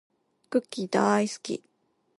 [0.49, 1.61] クッキーだーいすき